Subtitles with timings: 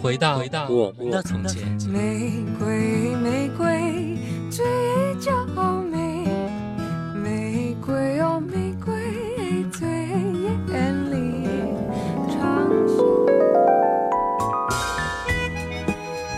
[0.00, 1.62] 回到回到我们的从前。
[1.88, 4.16] 玫瑰，玫瑰，
[4.50, 4.64] 最
[5.20, 5.32] 娇
[5.90, 6.24] 美。
[7.14, 8.94] 玫瑰哦，玫瑰
[9.72, 11.48] 最艳丽。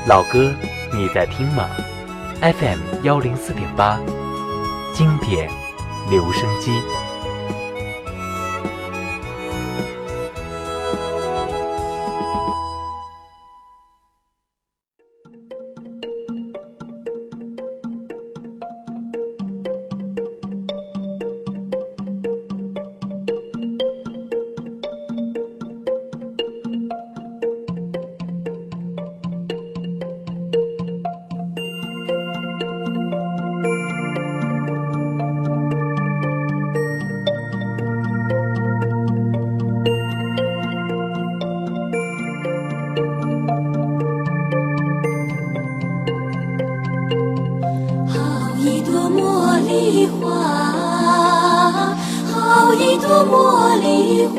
[0.07, 0.51] 老歌，
[0.95, 1.69] 你在听吗
[2.41, 4.01] ？FM 幺零四点八，
[4.95, 5.51] 经典
[6.11, 6.73] 留声机。
[53.27, 54.39] 茉莉花，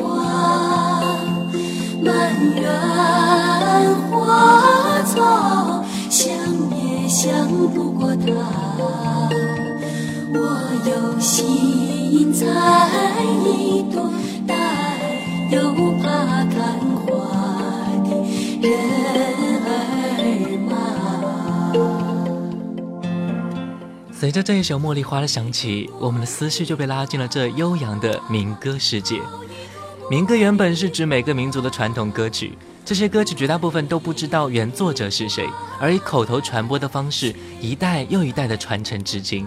[2.02, 2.10] 满
[2.54, 2.64] 园
[4.10, 6.30] 花草，想
[6.70, 8.26] 也想不过他。
[10.34, 10.36] 我
[10.84, 12.44] 有心采
[13.44, 14.10] 一朵
[14.46, 14.54] 戴，
[15.50, 15.56] 又
[16.02, 16.08] 怕
[16.54, 16.81] 看。
[24.22, 29.20] 随着这一首《茉莉花》的响起，我们的思绪就被拉进了这悠扬的民歌世界。
[30.08, 35.48] 民歌原本是指每个民族的传统歌曲，这些歌曲绝大部分都不知道原作者是谁，
[35.80, 39.44] 而以口头传播的方式，一代又一代的传承至今。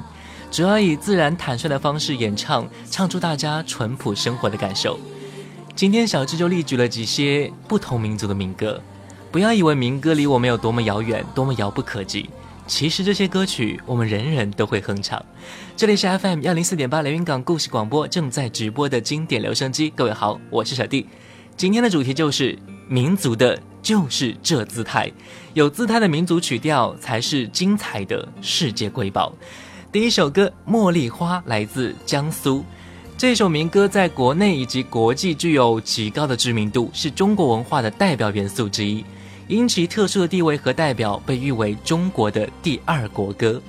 [0.52, 5.00] 主要以自然坦率的方式演唱，唱出大家淳朴生活的感受。
[5.74, 8.82] 今天小智就列举了几些不同民族的民歌。
[9.32, 12.30] 不要以为民歌离我们有多么遥远，多么遥不可及。
[12.68, 15.24] 其实这些歌曲我们人人都会哼唱。
[15.76, 19.92] 这里是 FM 幺零四点八连云港故事广播正在直播的经典留声机。
[19.92, 21.06] 各位好，我是小弟。
[21.56, 25.12] 今天的主题就是民族的，就是这姿态。
[25.54, 29.32] 有姿态的民族曲调才是精彩的世界瑰宝。
[29.92, 32.66] 第一首歌《茉莉花》来自江苏。
[33.16, 39.06] 这首民歌在国内以及国际具有极高的知名度，是中国文化的代表元素之一。
[39.48, 43.62] 因其特殊的地位和代表，被誉为中国的第二国歌。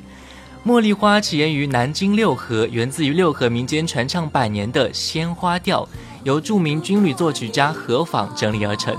[0.69, 5.87] 《茉莉花》起源于南京六合，源自于六合民间传唱百年的鲜花调，
[6.25, 8.97] 由著名军旅作曲家何坊整理而成，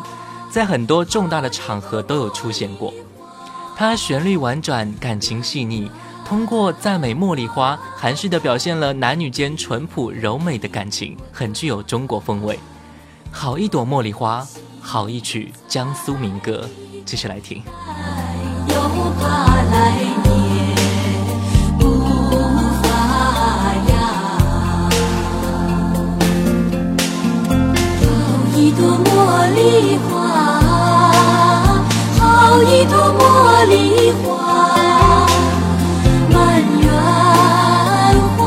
[0.52, 2.94] 在很多重大的场合都有出现过。
[3.76, 5.92] 它旋律婉转，感情细腻，
[6.24, 12.58] 通过赞美茉莉花，含蓄地表现了男女间淳朴柔美的感情，很具有中国风味。
[13.32, 14.48] 好一朵茉莉花。
[14.90, 16.66] 好一曲江苏民歌，
[17.06, 17.62] 继续来听。
[18.70, 18.76] 又
[19.20, 19.28] 怕
[19.70, 20.74] 来年
[21.78, 22.00] 不
[22.82, 22.88] 发
[23.90, 23.94] 芽，
[28.00, 28.08] 好
[28.56, 29.08] 一朵茉
[29.54, 30.16] 莉花，
[32.18, 33.22] 好一朵茉
[33.68, 33.76] 莉
[34.24, 34.26] 花，
[36.32, 36.38] 满
[36.80, 36.88] 园
[38.38, 38.40] 花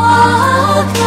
[0.95, 0.99] 开。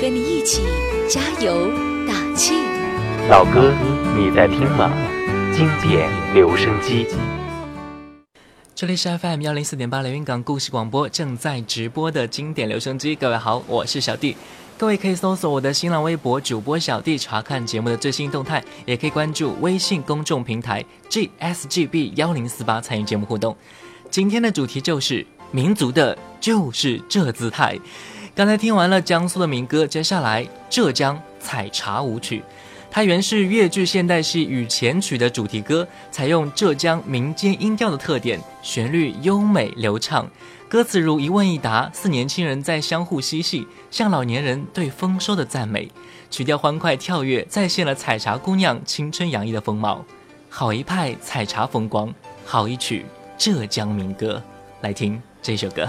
[0.00, 0.62] 和你一起
[1.08, 1.70] 加油
[2.06, 2.54] 打气。
[3.30, 3.72] 老歌，
[4.14, 4.92] 你在听吗？
[5.54, 7.06] 经典留声机。
[8.74, 13.14] 这里是 FM 幺零四点八连云港故事广播正在直播的经典留声机。
[13.14, 14.36] 各位好，我是小弟。
[14.76, 23.56] 各位可以搜索我的新浪微博主播小弟，查看节目的最新动态，也可以关注微信公众平台 GSGB 幺零四八参与节目互动。
[24.14, 27.76] 今天的主题就是民族的，就是这姿态。
[28.32, 32.40] 刚才听完了江苏的民歌，接下来浙江采茶舞曲。
[32.92, 40.30] 它原是越剧现代戏与前曲的主题歌，采用浙江民间音调的特点，旋律优美流畅，
[40.68, 45.90] 歌词如一问一答，似年轻人在相互嬉戏，像老年人对丰收的赞美。
[46.30, 50.04] 曲调欢快跳跃，再现了采茶姑娘青春洋溢的风貌。
[50.48, 52.14] 好一派采茶风光，
[52.46, 53.04] 好一曲
[53.36, 54.42] 浙江民歌，
[54.80, 55.88] 来听这首歌。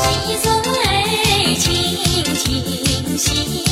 [0.00, 0.36] 刚一
[3.18, 3.65] 首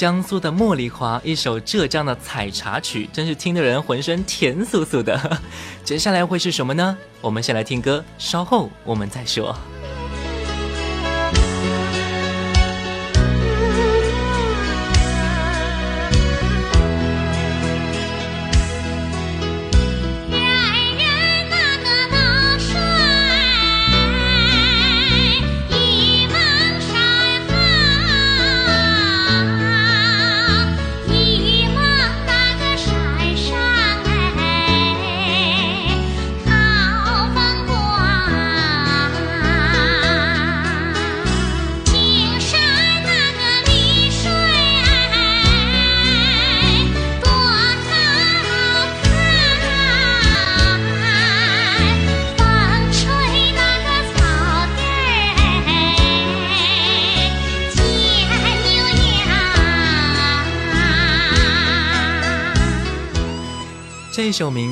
[0.00, 5.38] 江苏的《茉莉花》，一首浙江的《采茶曲》，真是听的人浑身甜酥酥的。
[5.84, 6.96] 接下来会是什么呢？
[7.20, 9.54] 我们先来听歌，稍后我们再说。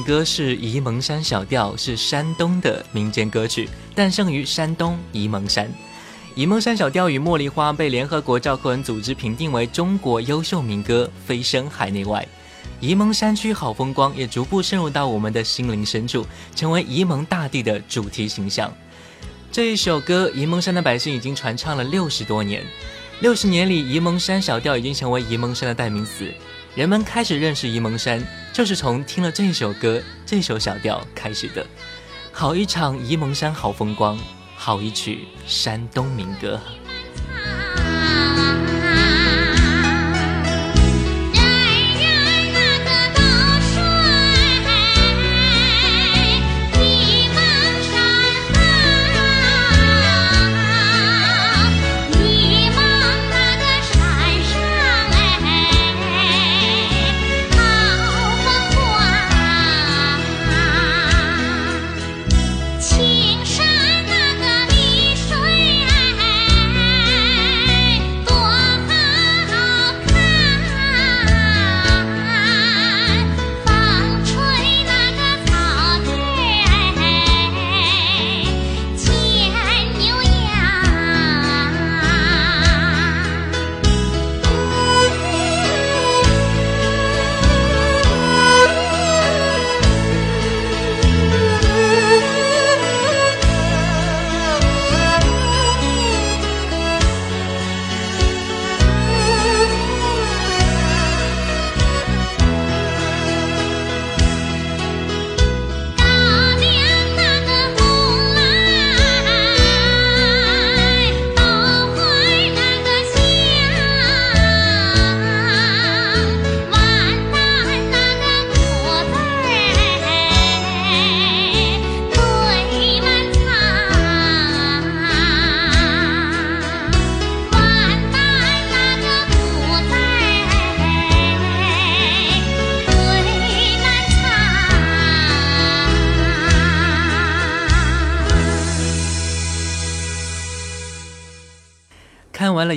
[0.09, 5.71] 歌是沂蒙山小调，是山东的民间歌曲，诞生于山东沂蒙山。
[6.35, 12.27] 沂蒙山小调与茉莉花被联合国教科文组织评定为中国优秀民歌，飞升海内外。
[12.81, 16.25] 沂蒙山区好风光也逐步渗入到我们的心灵深处，
[16.57, 18.73] 成为沂蒙大地的主题形象。
[19.53, 22.65] 这一首歌，沂蒙山的百姓已经传唱了六十多年。
[23.21, 26.33] 六十年里，沂蒙山小调已经成为沂蒙山的代名词。
[26.79, 31.67] 人们开始认识沂蒙山，就是从听了这首歌、这首小调开始的。
[32.31, 34.17] 好一场沂蒙山好风光，
[34.57, 36.61] 好一曲山东民歌。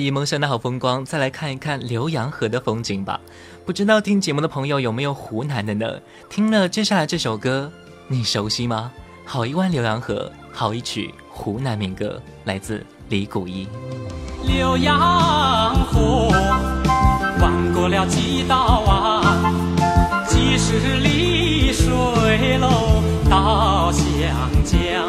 [0.02, 3.20] 沂蒙山的好风光，再来看一看浏阳河的风景吧。
[3.64, 5.86] 不知道听节目的朋友有没有湖南的呢？
[6.28, 7.70] 听了接下来这首歌，
[8.08, 8.90] 你熟悉吗？
[9.24, 13.68] 好一湾浏阳河，好一曲湖南民歌，来自李谷一。
[14.44, 16.30] 浏阳河
[17.40, 19.54] 弯过了几道弯，
[20.26, 22.66] 几十里水路
[23.30, 24.04] 到湘
[24.64, 25.06] 江，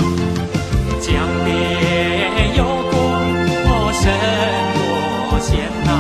[1.02, 4.63] 江边有个神。
[5.46, 5.92] 天呐，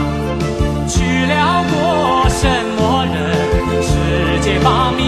[0.88, 2.48] 去了过什
[2.78, 3.14] 么人？
[3.84, 5.04] 世界把名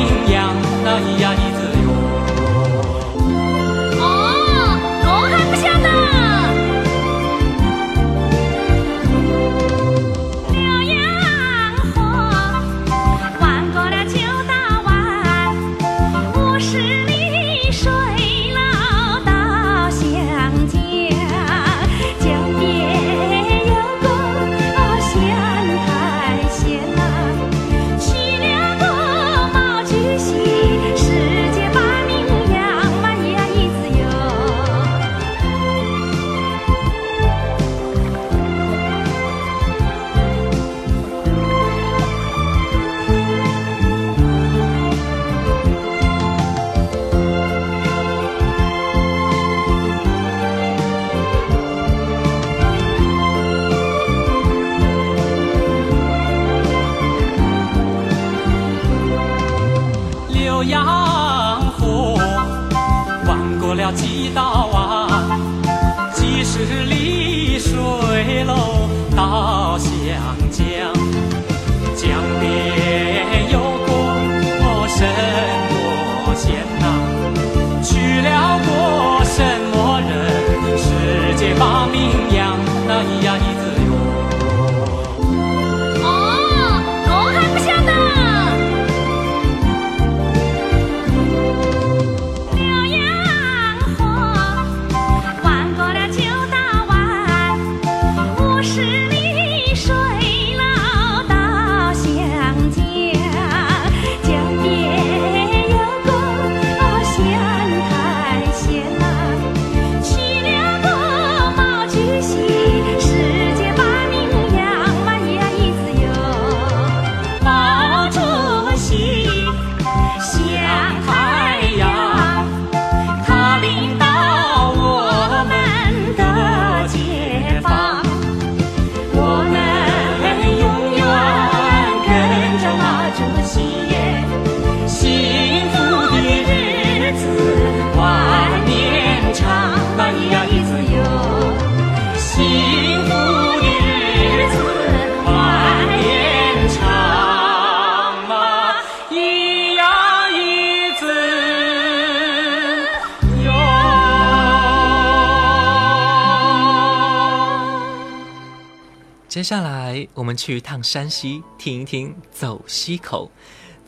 [160.25, 163.29] 我们去一趟山西，听一听《走西口》。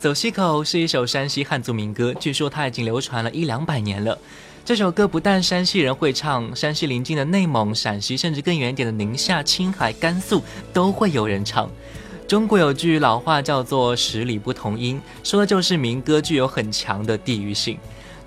[0.00, 4.16] 走西口》是一首山西汉族民歌，据说它已经流传了一两百年了。
[4.64, 10.40] 这首歌不但山西人会唱，山西邻近的内蒙、陕西，甚至更远点的宁夏、青海、甘肃
[10.72, 11.68] 都会有人唱。
[12.28, 17.76] 中国有句老话叫做“十里不同音”，说的就是民歌具有很强的地域性。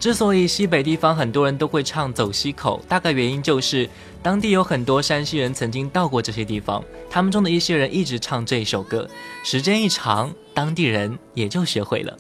[0.01, 3.88] 之所以西北地方很多人都会唱《走西口》，大概原因就是
[4.24, 9.08] 当地有很多山西人曾经到过这些地方，他们中的一些人一直唱这一首歌，
[9.43, 12.17] 时间一长，当地人也就学会了。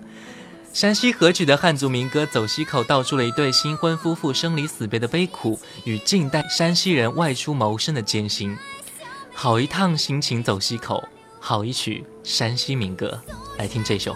[0.71, 8.55] 山西合曲的汉族民歌《走西口》道出了一对新婚夫妇生离死别的悲苦与近代山西人外出谋生的艰辛。
[9.33, 11.03] 好一趟心情走西口，
[11.39, 13.19] 好一曲山西民歌，
[13.57, 14.15] 来听这首。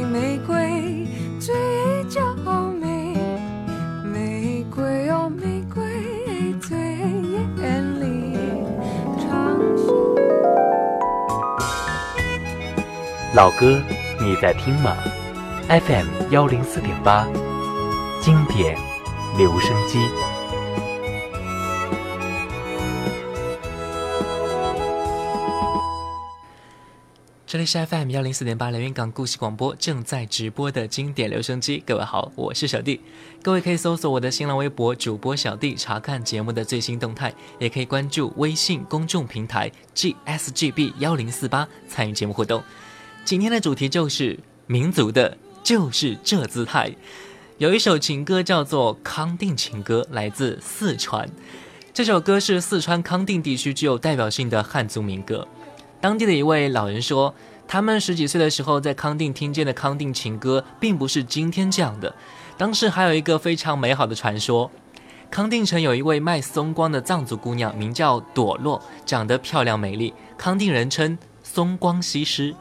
[13.33, 13.81] 老哥，
[14.19, 14.93] 你在听吗
[15.69, 17.25] ？FM 幺零四点八，
[18.21, 18.77] 经典
[19.37, 19.99] 留声机。
[27.47, 32.99] 这里是 FM 幺零四点八连云港故事广播正在直播的经典留声机，各位好，我是小弟。
[33.41, 42.61] 各位可以搜索我的新浪微博主播小弟，查看节目的最新动态，也可以关注微信公众平台 GSGB 幺零四八参与节目互动。
[43.23, 46.91] 今天的主题就是民族的，就是这姿态。
[47.57, 51.29] 有一首情歌叫做《康定情歌》，来自四川。
[51.93, 55.47] 这首歌是四川康定地区具有代表性的汉族民歌。
[56.01, 57.33] 当地的一位老人说，
[57.67, 62.13] 他们十几岁的时候在康定听见的康定情歌，并不是今天这样的。
[62.57, 64.69] 当时还有一个非常美好的传说：
[65.29, 72.55] 康定城有一位卖松光的藏族姑娘，名叫朵洛，长得漂亮美丽，康定人称松光西施。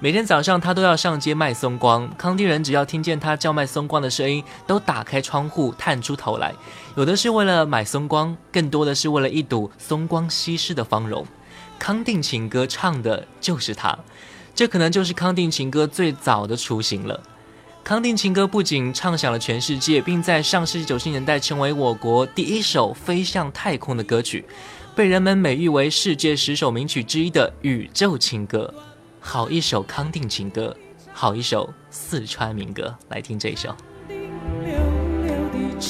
[0.00, 2.10] 每天早上，他都要上街卖松光。
[2.18, 6.52] 康定人只要听见他叫卖松光的声音，都打开窗户探出头来，
[6.96, 11.24] 有的是为了买松光，更多的是为了一睹松光西施的芳容。
[11.78, 13.96] 康定情歌唱的就是他，
[14.54, 17.22] 这可能就是康定情歌最早的雏形了。
[17.82, 24.44] 康定情歌不仅唱响了全世界，并在上世纪九十年代成为我国第一首飞向太空的歌曲，
[24.94, 28.72] 被人们美誉为世界十首名曲之一的宇宙情歌。
[29.26, 30.76] 好一首康定情歌，
[31.12, 33.74] 好一首四川民歌，来听这一首。
[34.06, 34.16] 溜
[35.24, 35.80] 溜的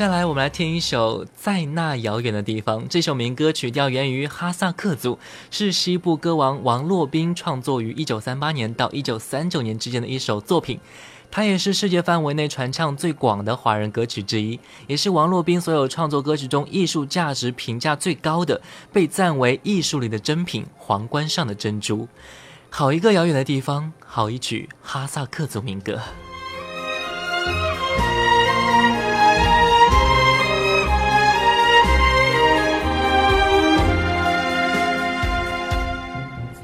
[0.00, 2.84] 接下来，我们来听一首《在那遥远的地方》。
[2.88, 5.18] 这首民歌曲调源于哈萨克族，
[5.50, 10.80] 是西部歌王王洛宾创作于1938年到1939年之间的一首作品。
[11.30, 18.58] 它也是世界范围内传唱最广的华人歌曲之一，也是王洛宾所有创作歌曲中艺术价值评价最高的，
[18.90, 22.08] 被赞为艺术里的珍品，皇冠上的珍珠。
[22.70, 26.00] 好一个遥远的地方，好一曲哈萨克族民歌。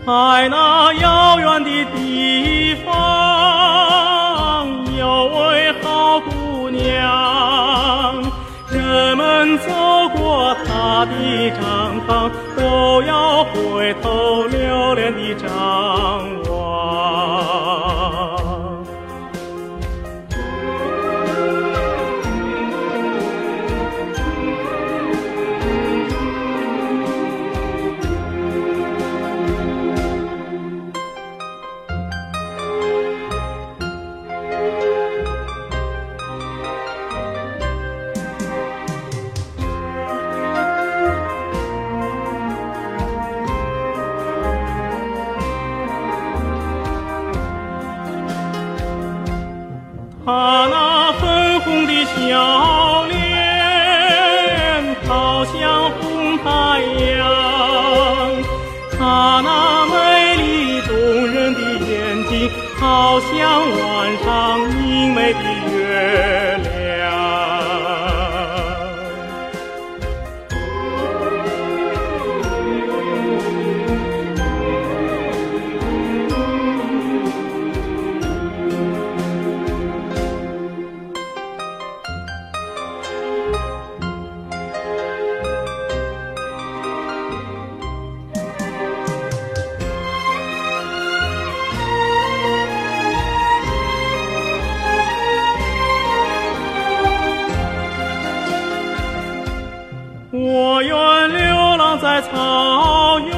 [0.06, 0.12] 在
[0.48, 2.94] 那遥远的地方，
[4.96, 8.22] 有位好姑娘，
[8.70, 15.48] 人们走过她的帐房，都要回头留恋的张
[16.44, 16.45] 望。
[102.30, 103.34] 草原，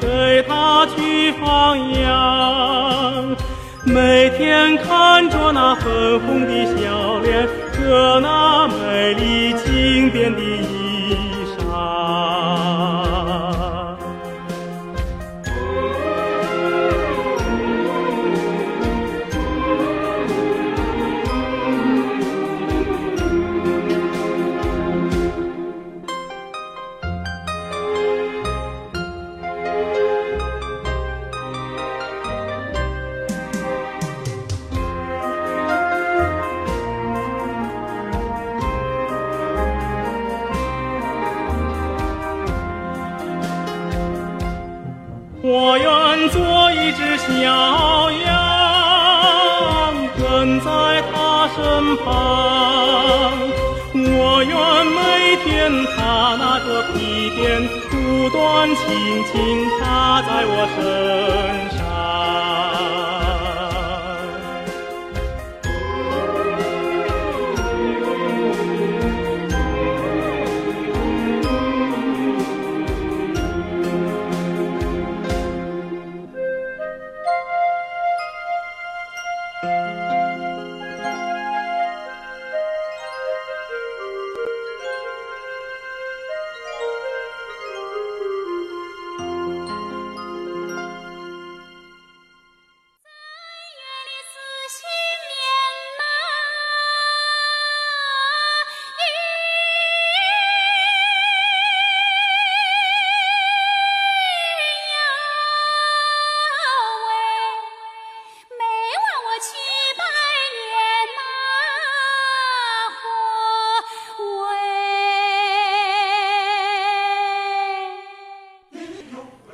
[0.00, 3.36] 给它去放羊。
[3.84, 8.41] 每天看着那粉红的笑脸和那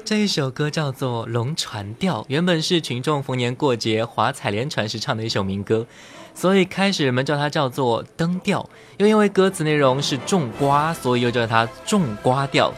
[0.09, 5.87] 这一首歌叫做《龙船调》，原本是群众逢年过节划彩莲船时唱的一首民歌，
[6.35, 8.67] 所以开始人们叫它叫做灯调。
[8.97, 12.73] 又因为歌词内容是种瓜，所以又叫它种瓜调。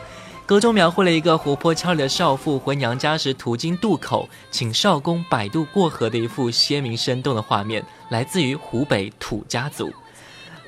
[0.44, 9.88] 歌中描绘了一个活泼俏丽的少妇回娘家时途经渡口，请少公摆渡过河的一幅鲜明生动的画面，来自于湖北土家族。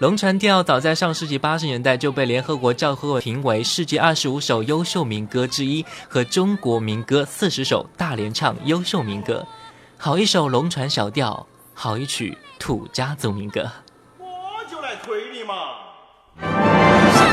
[0.02, 9.46] 龙船调早在上世纪八十年代就被联合国教科会评为世界二十五首优秀民歌之一和中国民歌四十首大联唱优秀民歌。
[9.96, 13.70] 好一首龙船小调，好一曲土家族民歌。
[14.18, 14.24] 我
[14.68, 15.54] 就来推你嘛！
[16.40, 16.50] 山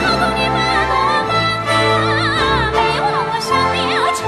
[0.06, 0.94] 后宫女把多
[1.26, 1.34] 忙
[1.66, 3.50] 啊，每晚我上
[3.90, 4.22] 了船，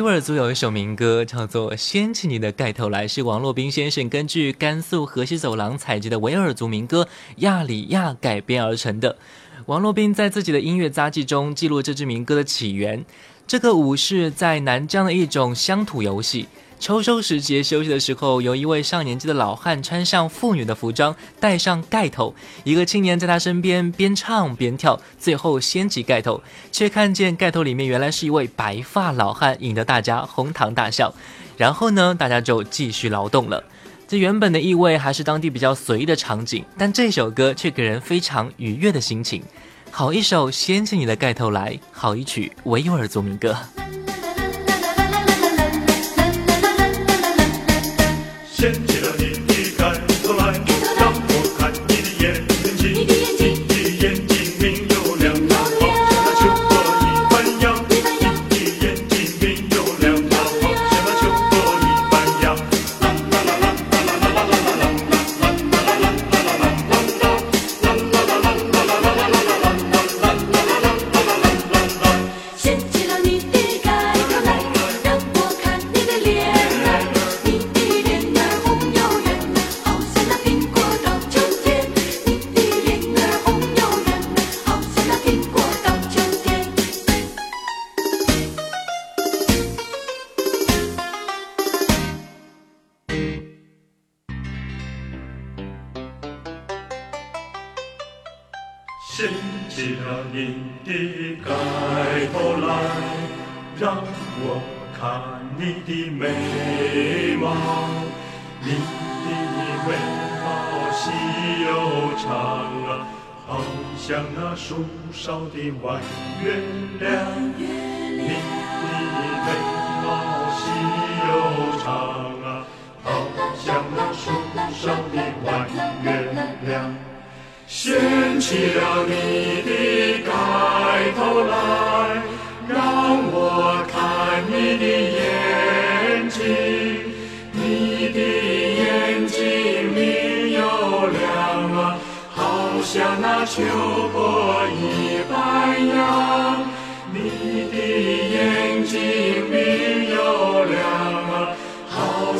[0.00, 9.18] 维吾尔族有一首民歌叫做掀起你的盖头来是王洛宾先生根据甘肃河西走廊采集的维吾尔族民歌亚里亚改编而成的。
[9.66, 13.04] 王洛宾在自己的音乐杂技中记录这支民歌的起源
[13.46, 16.48] 这个舞是在南疆的一种乡土游戏。
[16.80, 31.14] 秋收时节休息的时候有一位上年纪的老汉穿上妇女的服装戴上盖头一个青年在他身边边唱边跳最后掀起盖头却看见盖头里面原来是一位白发老汉引得大家哄堂大笑。
[31.58, 33.62] 然后呢大家就继续劳动了。
[34.08, 39.42] 这原本的意味还是当地比较随意的场景但这首歌却给人非常愉悦的心情。
[39.90, 43.54] 好一首掀起你的盖头来好一曲维吾尔族民歌。
[48.60, 48.99] chin chin.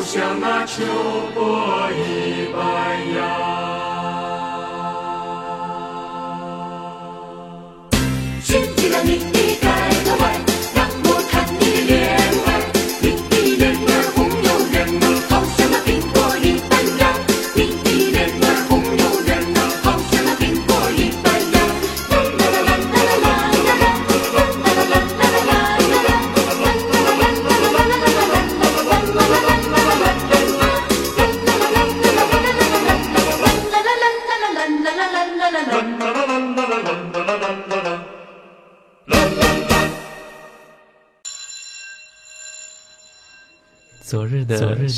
[0.01, 0.83] 就像那秋
[1.35, 3.40] 波一般呀。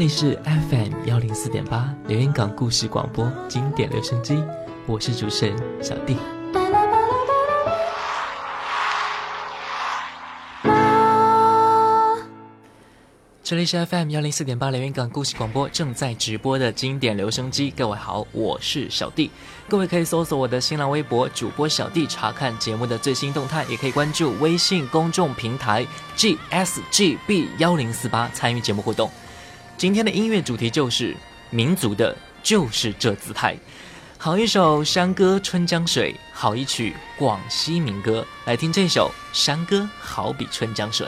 [0.00, 4.42] 这里是 FM 幺零四点八连云港故事广播经典留声机，
[4.86, 6.16] 我是主持人小弟。
[13.42, 19.30] 这里是 FM 幺零四点八连云港故事广播正在直播的经典留声机，各位好，我是小弟。
[19.68, 25.86] 各位可以搜索我的新浪微博主播小弟，查看节目的最新动态，也可以关注微信公众平台
[26.16, 29.10] GSGB 幺零四八参与节目互动。
[29.80, 31.16] 今天的音乐主题就是
[31.48, 33.56] 民族的，就是这姿态。
[34.18, 41.06] 好一首山歌《春江水》，好一曲广西民歌，来听这首山歌，好比春江水。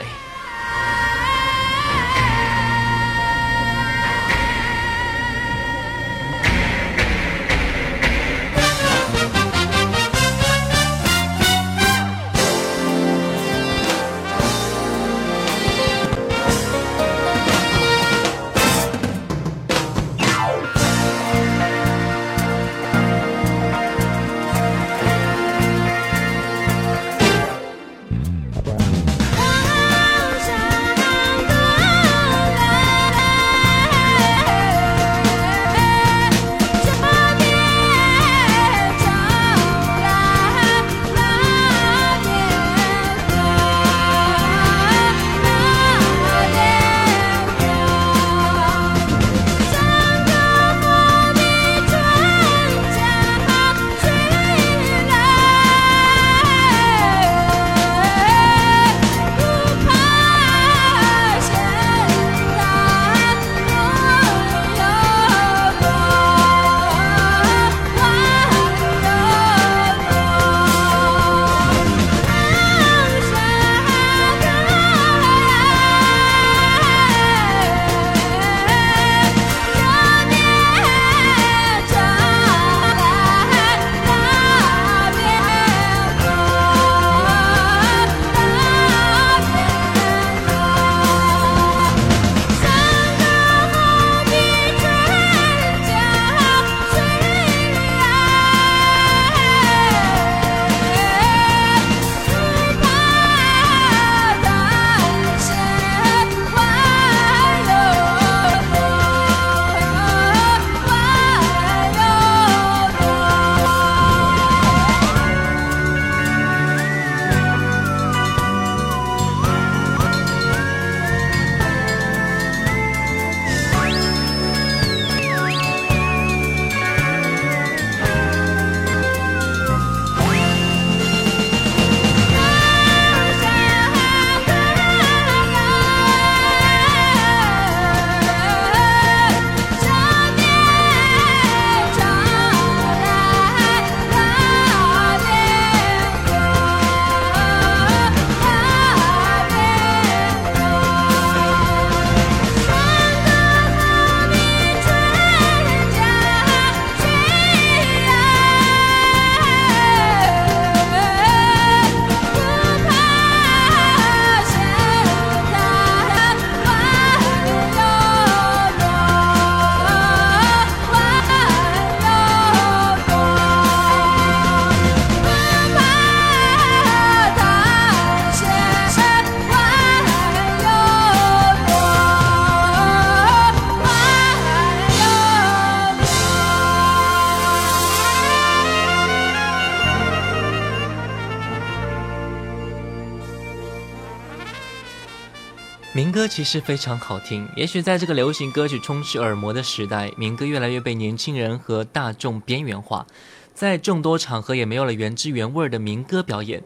[195.94, 203.06] 民歌其实非常好听，也许在这个流行歌曲充斥耳膜的时代，民歌越来越被年轻人和大众边缘化，
[203.52, 206.62] 在众多场合也没有了原汁原味的民歌表演。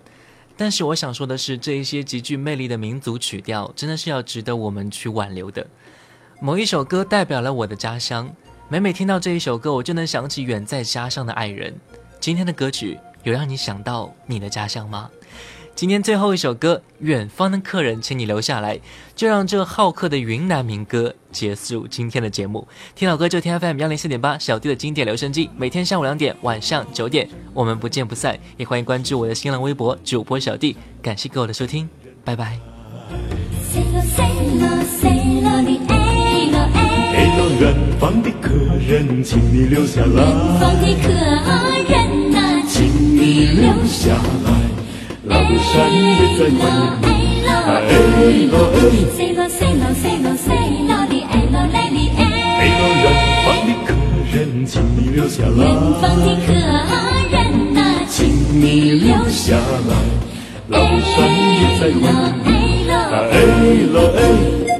[0.56, 5.66] 但是我想说的是，这一些极具魅力的民族曲调，真的是要值得我们去挽留的。
[6.40, 8.32] 某一首歌代表了我的家乡，
[8.68, 11.74] 每每听到这一首歌，我就能想起远在家乡的爱人。
[12.20, 15.10] 今天的歌曲有让你想到你的家乡吗？
[15.76, 18.78] 今天最后一首歌《远方的客人，请你留下来》，
[19.14, 22.66] 就让这好客的云南民歌结束今天的节目。
[22.94, 28.38] 听老歌就听 FM 幺零四点八，小弟的经典留声机，每天上午两点，晚上九点，我们不见不散。
[28.56, 30.74] 也欢迎关注我的新浪微博主播小弟。
[31.02, 31.86] 感谢各位的收听，
[32.24, 32.58] 拜拜。
[37.60, 38.48] 远方的客
[38.88, 41.08] 人，请你留下来，远方的客
[41.88, 44.50] 人呐，请你留下来，
[45.26, 45.98] 老山也
[46.38, 47.46] 在欢迎你。
[47.48, 47.88] 哎哎
[48.50, 48.78] 咯哎
[49.16, 50.54] ，say 咯 say 咯 say 咯 say
[50.86, 52.18] 咯你哎咯来哩哎
[52.58, 53.06] 哎，喽，远
[53.44, 53.88] 方的客
[54.32, 55.68] 人，请你留下来远，
[56.00, 56.48] 方的客
[57.30, 58.16] 人呐，请
[58.60, 59.92] 你留下来，
[60.68, 62.46] 老山也在欢迎你。
[62.46, 62.50] 哎
[62.86, 62.92] 咯。
[63.32, 63.34] 哎
[63.92, 64.75] 喽哎。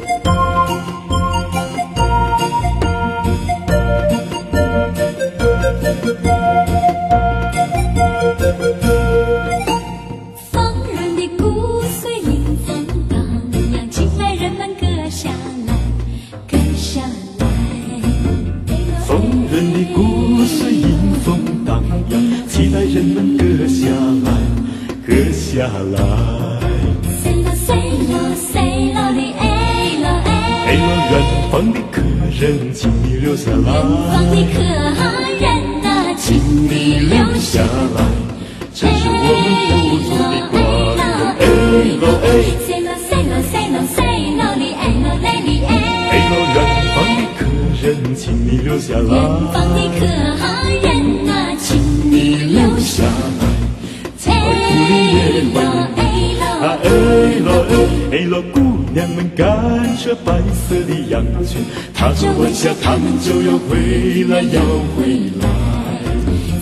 [62.83, 64.61] 他们就要回来，要
[64.97, 65.45] 回来。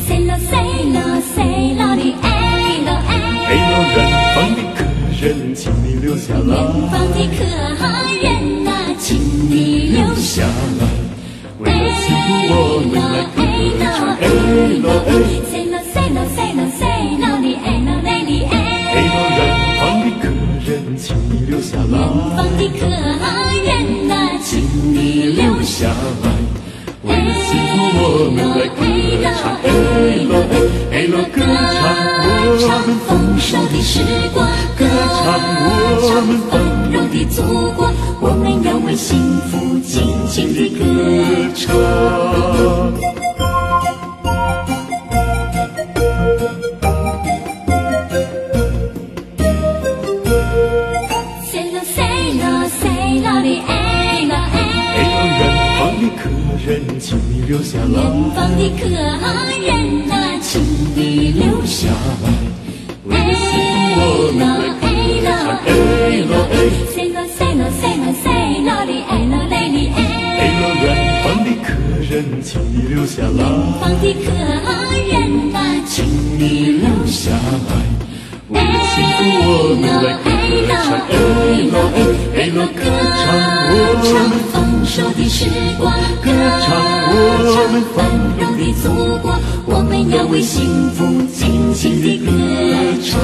[0.06, 0.98] say 咯 say 咯
[1.34, 2.26] say 咯的哎
[2.84, 3.10] 咯哎
[3.46, 3.98] 哎，喽，远
[4.34, 4.78] 方的客
[5.20, 6.56] 人，请你留下来远，
[6.90, 7.40] 方的客
[8.22, 9.16] 人呐，请
[9.50, 9.52] 你
[9.92, 10.42] 留下。
[10.42, 10.46] 下
[10.80, 10.82] 来，
[11.60, 12.06] 为了幸
[12.48, 13.38] 福我们来歌
[13.80, 13.88] 唱。
[14.20, 14.22] 哎
[14.82, 15.10] 喽哎
[15.50, 16.82] ，say 咯 say 咯 say 咯 say
[17.18, 18.52] 咯的哎咯来的哎
[18.94, 19.40] 哎，喽，远
[19.80, 20.22] 方的客
[20.66, 22.00] 人，请你留下来，远
[22.36, 23.33] 方的客人呐，请你留
[25.84, 25.90] 下。
[26.24, 26.26] 来，
[27.02, 27.50] 为了幸
[27.92, 28.80] 福我们来歌
[29.36, 29.52] 唱。
[29.60, 29.68] 哎
[30.24, 30.32] 喽
[30.90, 31.36] 哎，哎喽，歌
[32.58, 33.08] 唱我们丰
[33.38, 34.00] 收的时
[34.32, 34.80] 光，歌
[35.20, 35.22] 唱
[36.00, 36.52] 我们繁
[36.90, 37.36] 荣的祖
[37.76, 39.18] 国，我们要为幸
[39.50, 39.92] 福尽
[40.26, 40.80] 情的歌
[41.54, 43.13] 唱。
[58.70, 60.50] 客人，请
[60.96, 61.88] 你留下。
[62.22, 62.26] 来，
[63.04, 63.44] 为幸
[63.94, 63.96] 福
[64.26, 64.82] 我们来歌
[65.24, 65.26] 唱。
[65.66, 65.68] 哎
[66.30, 66.54] 喽哎
[66.94, 68.32] ，say 咯 say 咯 say 咯 say
[68.64, 69.98] 咯的哎咯来的哎，
[70.82, 70.84] 远
[71.24, 71.66] 方的客
[72.08, 73.40] 人，请你留下来，
[73.80, 74.26] 方的客
[75.10, 75.14] 人
[75.52, 75.56] 呐，
[75.86, 75.94] 请
[76.38, 76.42] 你
[76.80, 77.30] 留下。
[77.32, 77.72] 来，
[78.48, 78.94] 为幸
[79.42, 80.26] 福我们来歌
[80.68, 80.72] 唱。
[81.10, 81.12] 哎
[81.72, 81.98] 喽哎，
[82.36, 82.80] 哎喽，歌
[83.20, 83.24] 唱
[83.72, 85.92] 我们守的时光，
[86.22, 86.30] 歌
[86.62, 86.70] 唱
[87.42, 88.06] 我们繁
[88.38, 88.84] 荣的祖
[89.18, 89.34] 国，
[89.66, 92.30] 我们要为幸福尽情的歌
[93.02, 93.18] 唱。